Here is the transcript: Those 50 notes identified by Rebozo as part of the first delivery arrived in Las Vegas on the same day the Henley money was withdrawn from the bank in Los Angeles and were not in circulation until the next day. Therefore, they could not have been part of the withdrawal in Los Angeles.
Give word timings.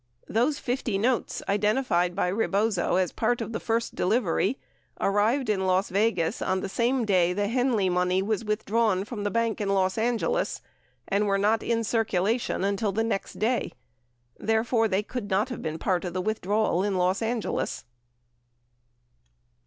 Those 0.27 0.57
50 0.57 0.97
notes 0.97 1.43
identified 1.47 2.15
by 2.15 2.29
Rebozo 2.29 2.95
as 2.95 3.11
part 3.11 3.39
of 3.39 3.53
the 3.53 3.59
first 3.59 3.93
delivery 3.93 4.57
arrived 4.99 5.47
in 5.47 5.67
Las 5.67 5.89
Vegas 5.89 6.41
on 6.41 6.61
the 6.61 6.67
same 6.67 7.05
day 7.05 7.33
the 7.33 7.47
Henley 7.47 7.87
money 7.87 8.23
was 8.23 8.43
withdrawn 8.43 9.05
from 9.05 9.23
the 9.23 9.29
bank 9.29 9.61
in 9.61 9.69
Los 9.69 9.99
Angeles 9.99 10.59
and 11.07 11.27
were 11.27 11.37
not 11.37 11.61
in 11.61 11.83
circulation 11.83 12.63
until 12.63 12.91
the 12.91 13.03
next 13.03 13.37
day. 13.37 13.73
Therefore, 14.39 14.87
they 14.87 15.03
could 15.03 15.29
not 15.29 15.49
have 15.49 15.61
been 15.61 15.77
part 15.77 16.03
of 16.03 16.15
the 16.15 16.19
withdrawal 16.21 16.83
in 16.83 16.95
Los 16.97 17.21
Angeles. 17.21 17.85